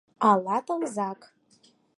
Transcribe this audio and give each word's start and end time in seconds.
Ала 0.29 0.57
тылзак. 0.65 1.19